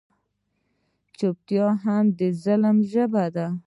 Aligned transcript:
چوپتیا 1.17 1.67
هم 1.83 2.05
د 2.19 2.19
ظلم 2.43 2.77
ژبه 2.91 3.25
ده. 3.35 3.47